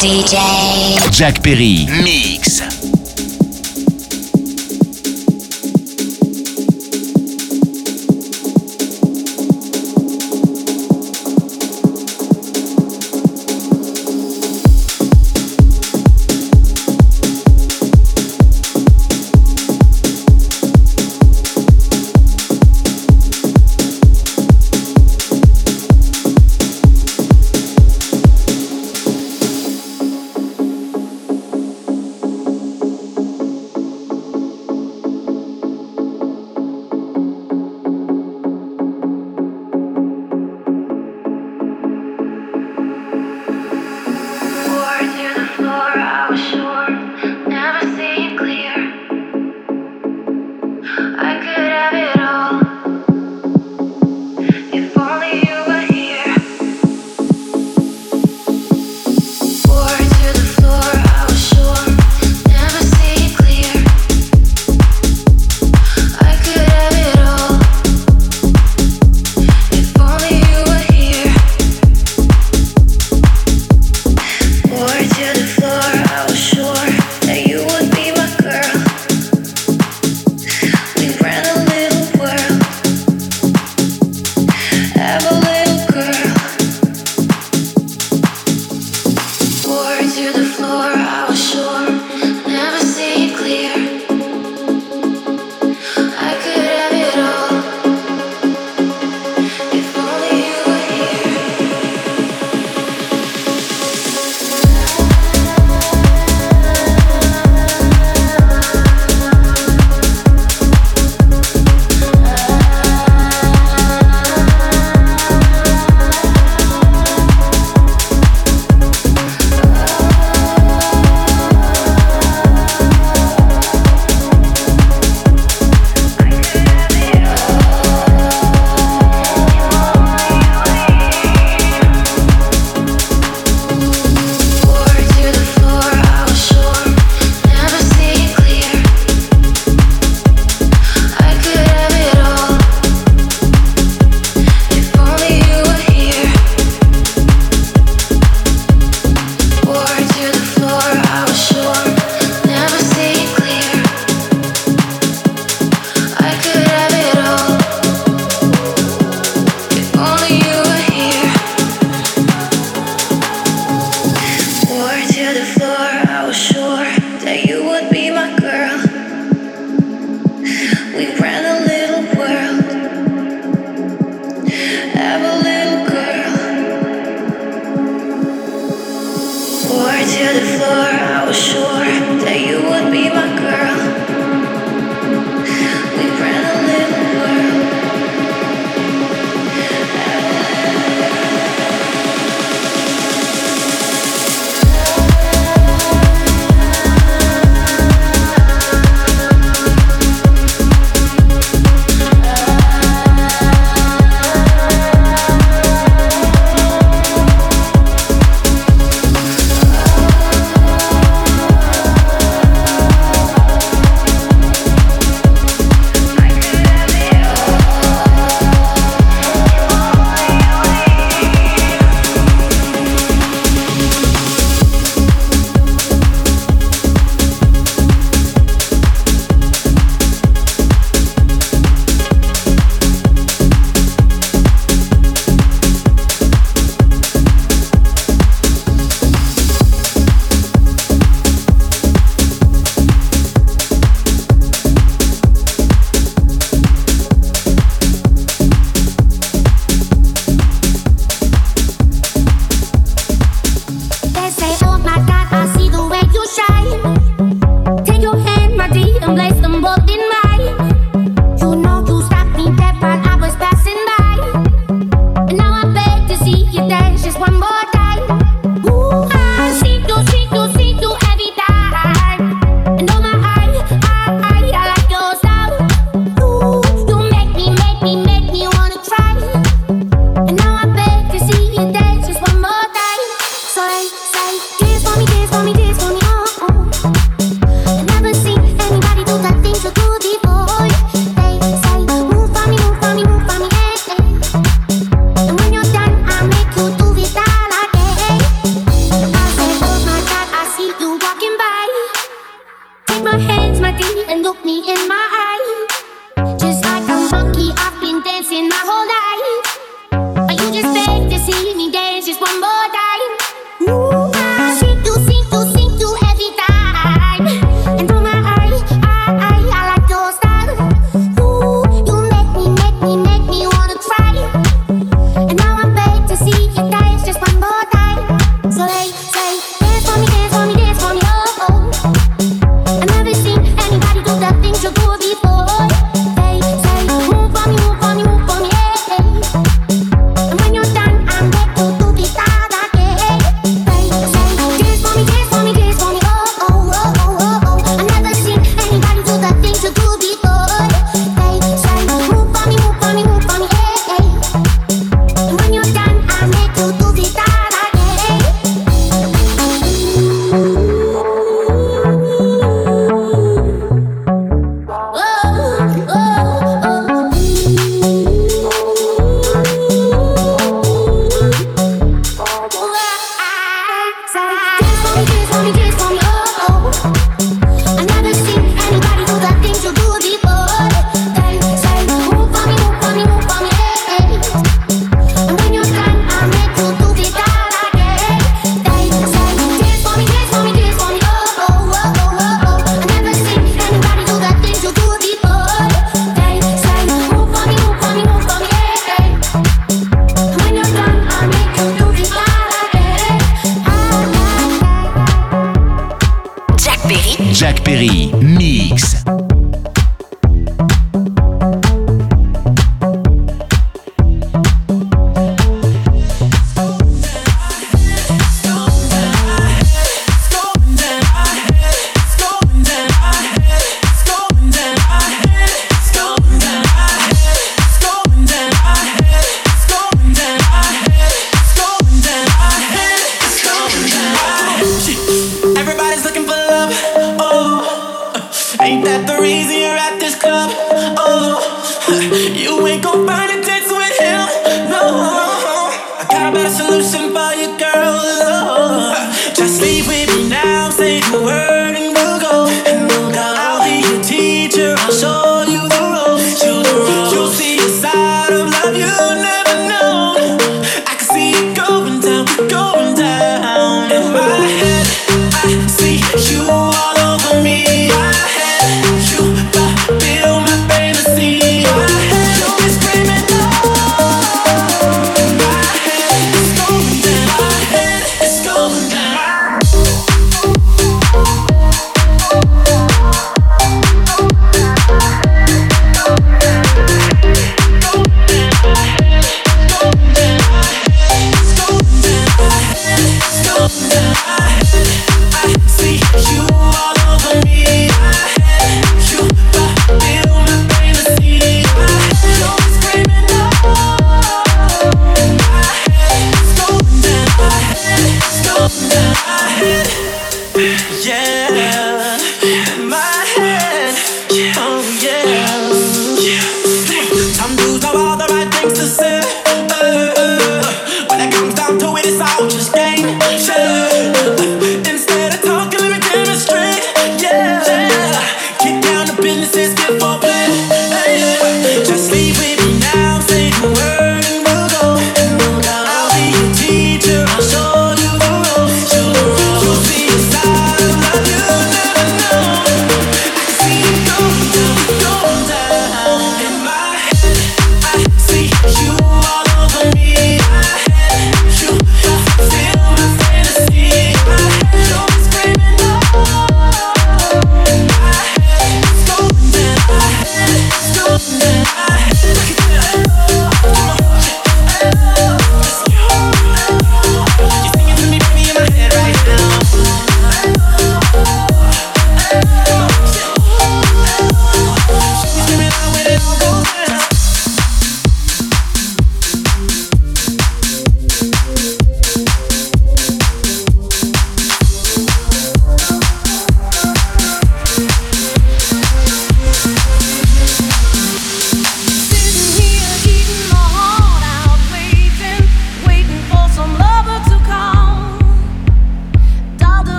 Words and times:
DJ 0.00 0.36
Jack 1.10 1.42
Perry. 1.42 1.86
Mix. 2.02 3.01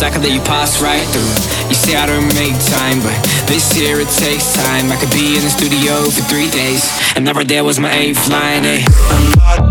cycle 0.00 0.22
that 0.22 0.32
you 0.32 0.40
pass 0.40 0.80
right 0.80 1.04
through 1.12 1.68
You 1.68 1.74
say 1.74 1.94
I 1.94 2.06
don't 2.06 2.24
make 2.32 2.56
time, 2.72 3.00
but 3.04 3.12
this 3.46 3.76
year 3.76 4.00
it 4.00 4.08
takes 4.08 4.50
time 4.54 4.90
I 4.90 4.96
could 4.96 5.12
be 5.12 5.36
in 5.36 5.44
the 5.44 5.50
studio 5.50 6.08
for 6.08 6.22
three 6.24 6.48
days 6.48 6.88
And 7.16 7.28
every 7.28 7.44
day 7.44 7.60
was 7.60 7.78
my 7.78 7.92
eighth 7.92 8.26
line, 8.30 8.64
eh? 8.64 9.69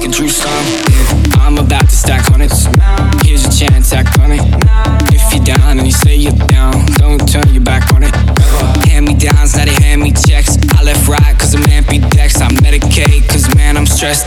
like 0.00 0.08
a 0.08 0.12
true 0.12 0.28
song. 0.28 0.64
I'm 1.40 1.58
about 1.58 1.88
to 1.88 1.94
stack 1.94 2.30
on 2.32 2.40
it. 2.40 2.52
Here's 3.22 3.42
your 3.42 3.68
chance, 3.68 3.92
act 3.92 4.18
on 4.20 4.32
it. 4.32 4.40
If 5.12 5.34
you're 5.34 5.44
down 5.44 5.78
and 5.78 5.86
you 5.86 5.92
say 5.92 6.16
you're 6.16 6.32
down, 6.46 6.86
don't 6.94 7.20
turn 7.28 7.48
your 7.52 7.62
back 7.62 7.92
on 7.92 8.02
it. 8.02 8.14
Hand 8.88 9.06
me 9.06 9.14
downs, 9.14 9.56
now 9.56 9.64
they 9.66 9.74
hand 9.74 10.00
me 10.00 10.12
checks. 10.12 10.56
I 10.76 10.82
left 10.82 11.06
right 11.06 11.38
cause 11.38 11.54
I'm 11.54 11.62
ampy. 11.64 12.00
I 12.00 12.48
medicate 12.62 13.28
cause 13.28 13.54
man, 13.54 13.76
I'm 13.76 13.86
stressed. 13.86 14.26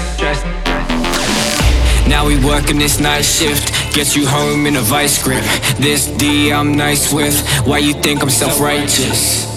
Now 2.08 2.28
we 2.28 2.44
working 2.46 2.78
this 2.78 3.00
night 3.00 3.24
shift. 3.24 3.96
Get 3.96 4.16
you 4.16 4.28
home 4.28 4.68
in 4.68 4.76
a 4.76 4.82
vice 4.82 5.24
grip. 5.24 5.44
This 5.80 6.08
D 6.08 6.52
I'm 6.52 6.74
nice 6.74 7.12
with. 7.12 7.36
Why 7.66 7.80
you 7.80 7.94
think 7.94 8.22
I'm 8.22 8.30
self 8.30 8.60
righteous? 8.60 9.48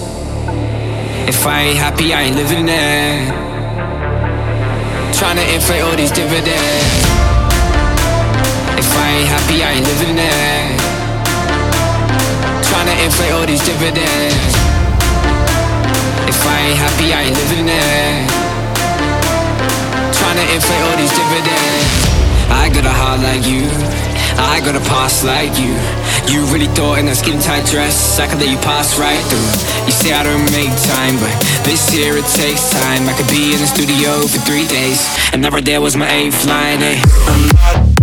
If 1.27 1.45
I 1.45 1.61
ain't 1.61 1.77
happy, 1.77 2.13
I 2.13 2.23
ain't 2.23 2.35
living 2.35 2.65
there. 2.65 3.46
Trying 5.17 5.37
to 5.37 5.53
inflate 5.53 5.81
all 5.81 5.95
these 5.95 6.11
dividends. 6.11 6.93
If 8.77 8.89
I 8.93 9.07
ain't 9.17 9.27
happy, 9.27 9.63
I 9.65 9.73
ain't 9.73 9.87
living 9.89 10.15
there. 10.15 10.77
Trying 12.61 12.85
to 12.85 12.95
inflate 13.03 13.33
all 13.33 13.47
these 13.47 13.65
dividends. 13.65 14.53
If 16.29 16.37
I 16.45 16.57
ain't 16.69 16.77
happy, 16.77 17.07
I 17.17 17.21
ain't 17.25 17.33
living 17.33 17.65
there. 17.65 18.29
Trying 20.13 20.37
to 20.37 20.45
inflate 20.53 20.83
all 20.85 20.97
these 21.01 21.13
dividends. 21.17 21.91
I 22.53 22.69
got 22.69 22.85
a 22.85 22.93
heart 22.93 23.19
like 23.25 23.41
you. 23.49 23.65
I 24.37 24.61
got 24.61 24.75
a 24.77 24.83
past 24.85 25.25
like 25.25 25.57
you. 25.57 25.73
You 26.29 26.43
really 26.51 26.67
thought 26.75 26.99
in 26.99 27.05
that 27.07 27.15
skin 27.15 27.39
tight 27.39 27.65
dress 27.65 28.19
I 28.19 28.27
could 28.27 28.39
let 28.39 28.49
you 28.49 28.57
pass 28.57 28.99
right 28.99 29.23
through. 29.31 29.85
You 29.85 29.91
say 29.91 30.11
I 30.13 30.23
don't 30.23 30.43
make 30.51 30.71
time, 30.91 31.15
but 31.23 31.31
this 31.63 31.93
year 31.95 32.17
it 32.17 32.27
takes 32.35 32.69
time. 32.69 33.07
I 33.07 33.13
could 33.15 33.29
be 33.29 33.53
in 33.53 33.59
the 33.59 33.67
studio 33.67 34.27
for 34.27 34.39
three 34.43 34.67
days, 34.67 35.07
and 35.31 35.41
never 35.41 35.61
there 35.61 35.81
was 35.81 35.95
my 35.95 36.09
eighth 36.11 36.45
line. 36.45 36.83
Eh? 36.83 37.96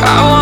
I 0.00 0.28
want 0.28 0.37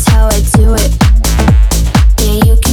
That's 0.00 0.12
how 0.14 0.28
I 0.28 0.40
do 0.56 0.74
it. 0.74 0.96
Yeah, 2.20 2.44
you 2.46 2.56
can. 2.62 2.69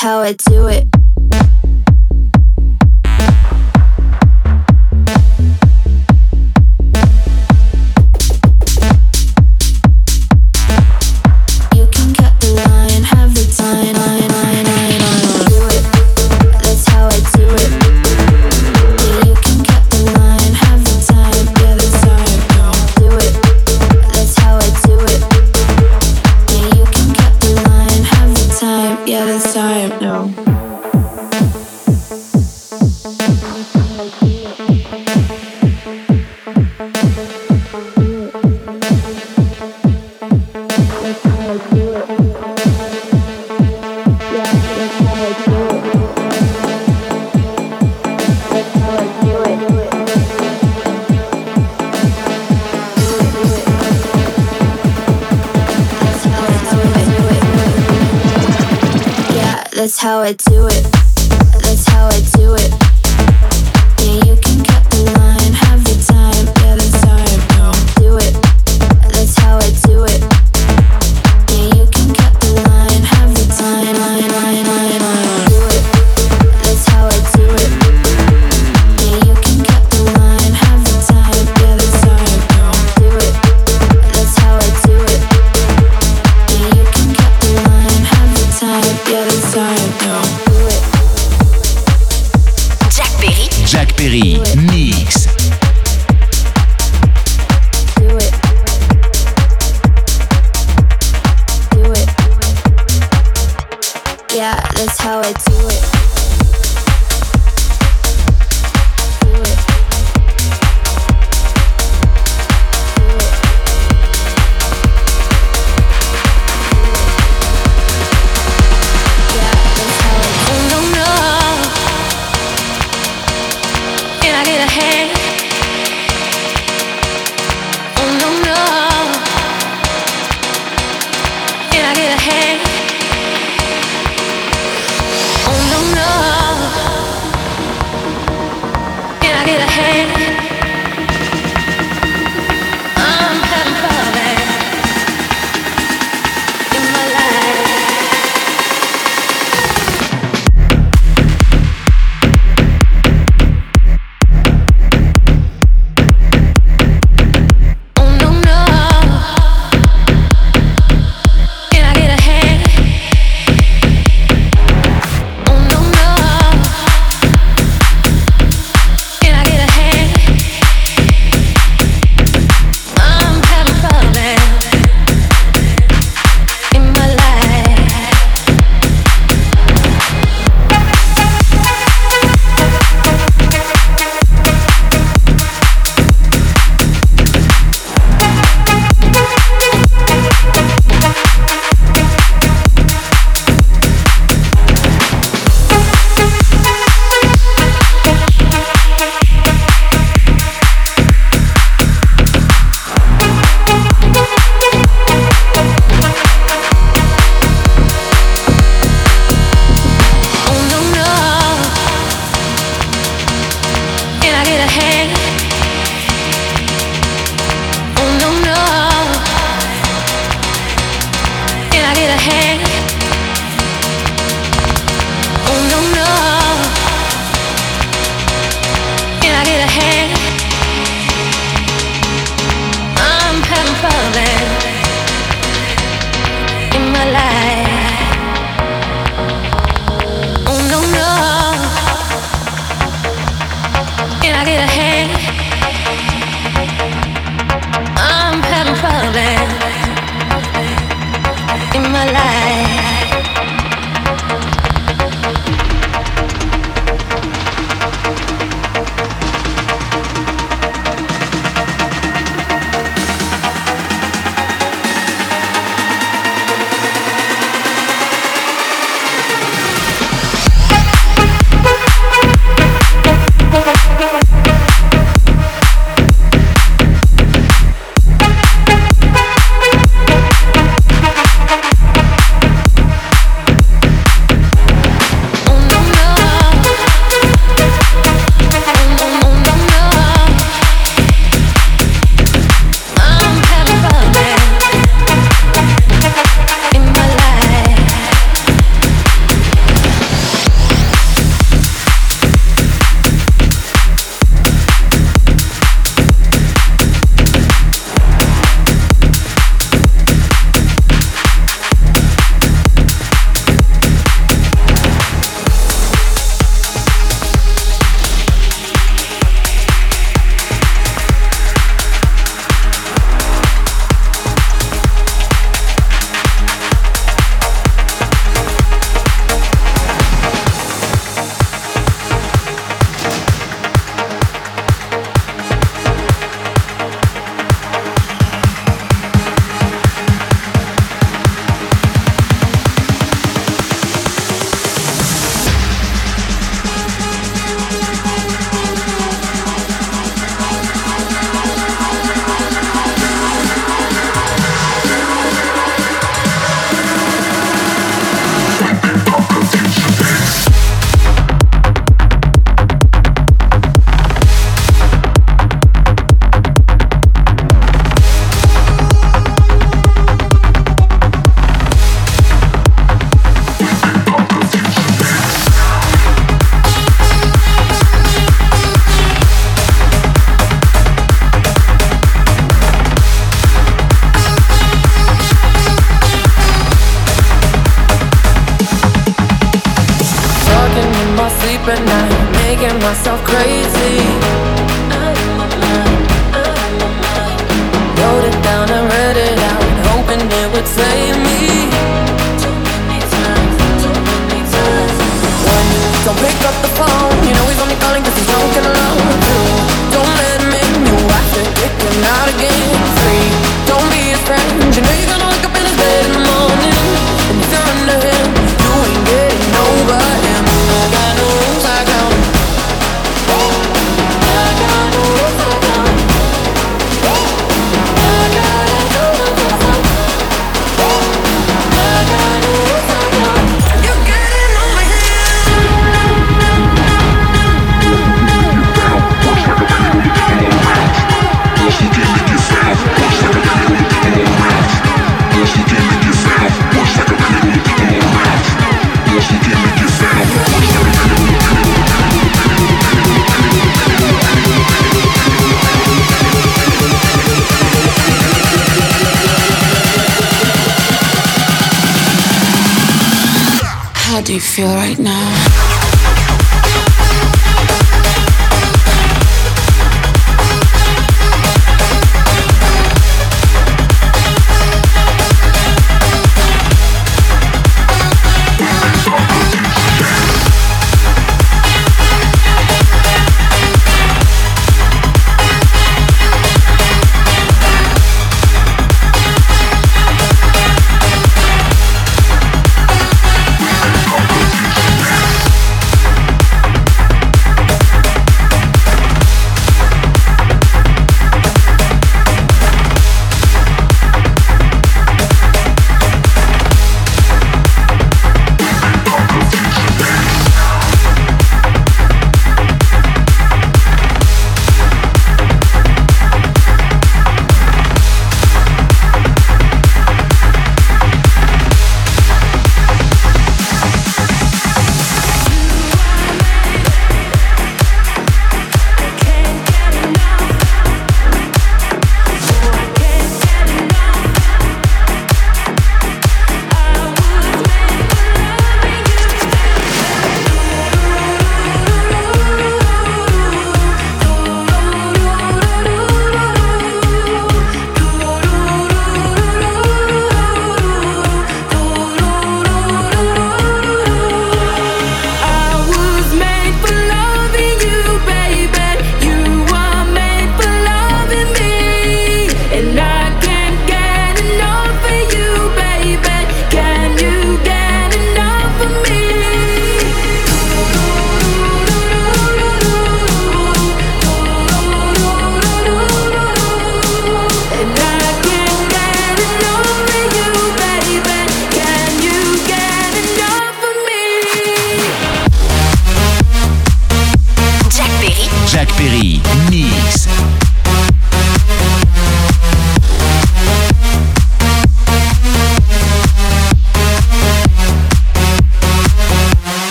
how 0.00 0.20
I 0.20 0.32
do 0.32 0.66
it. 0.68 0.89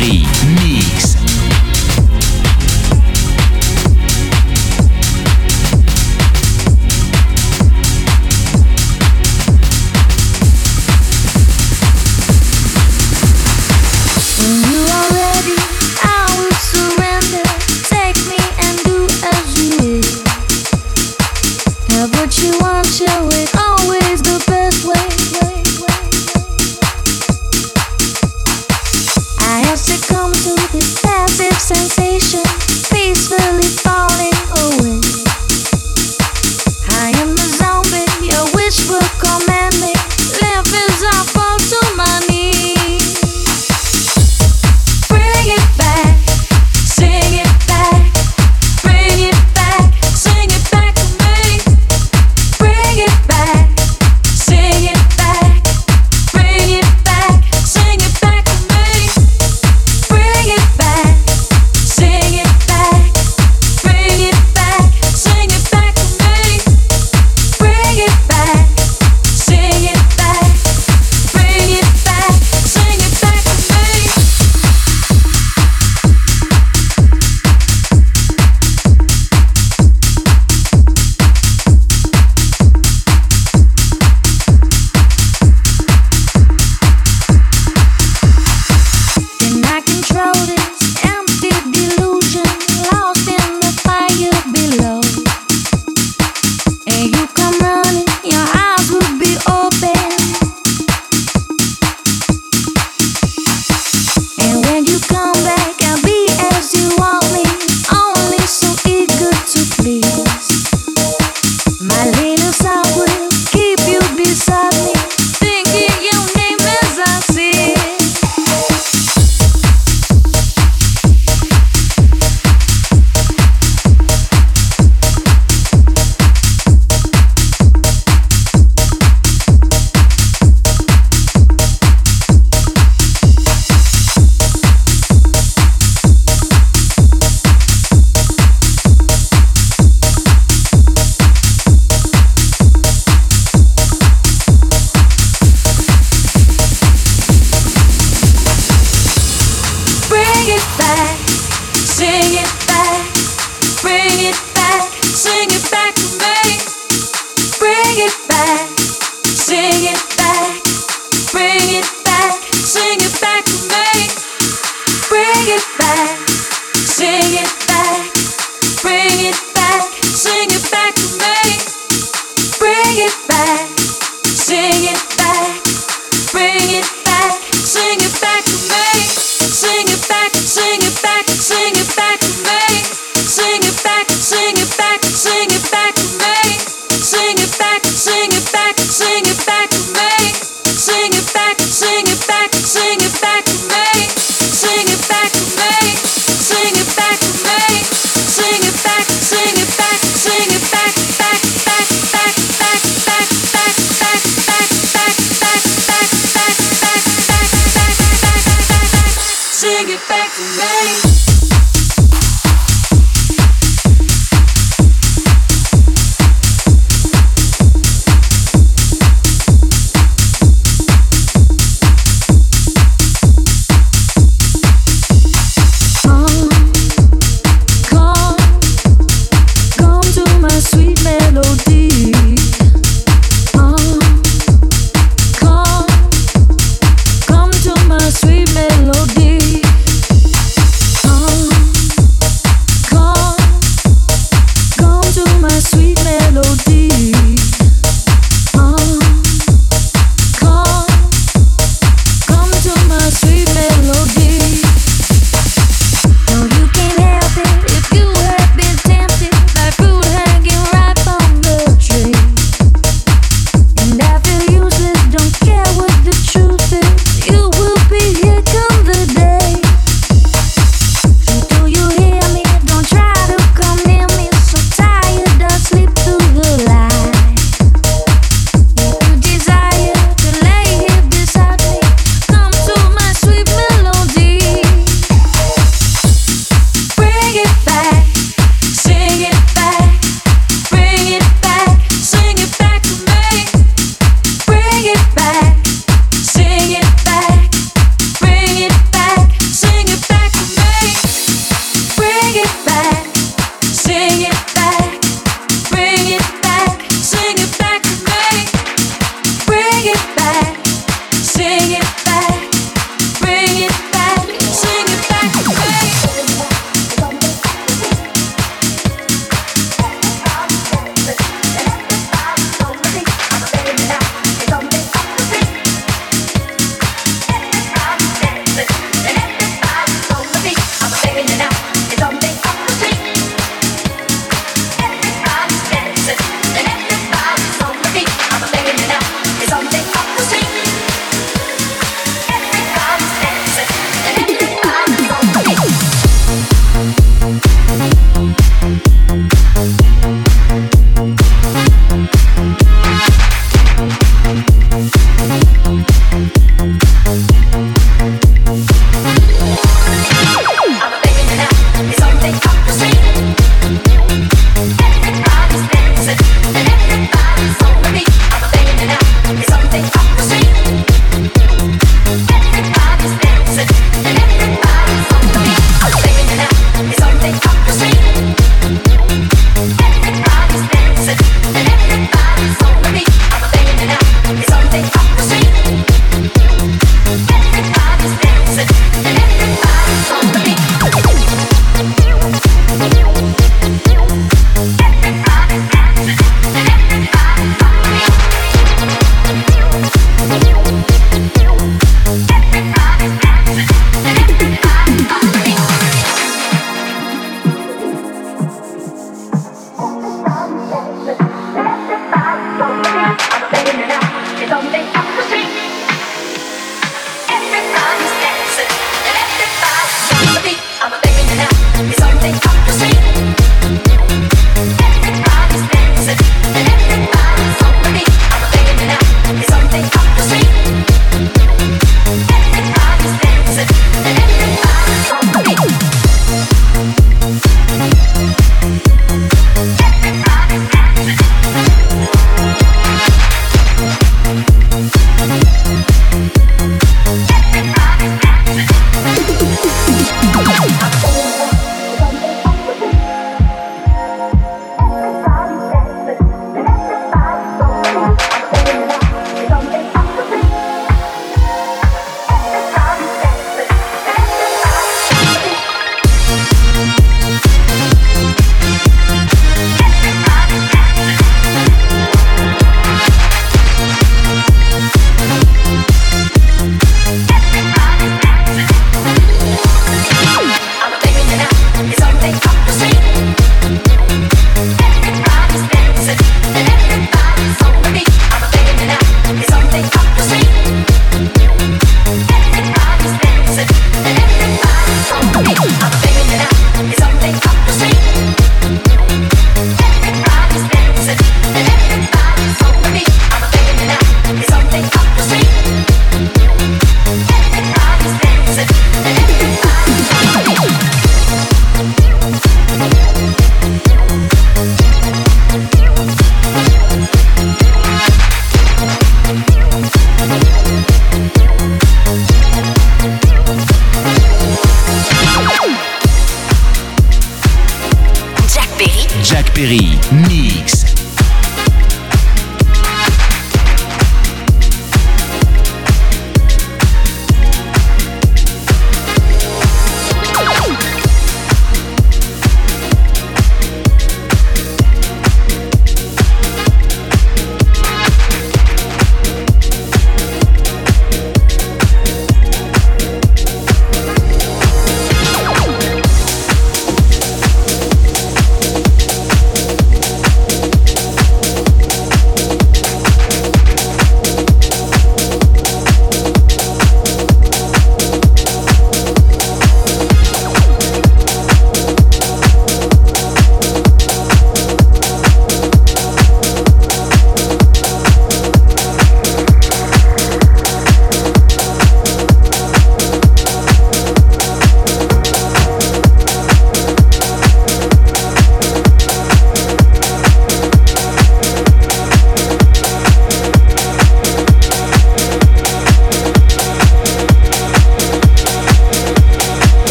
Mix. 0.00 1.19